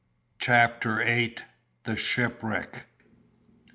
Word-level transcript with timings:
CHAPTER 0.39 1.05
VIII. 1.05 1.35
THE 1.83 1.95
SHIPWRECK. 1.95 2.87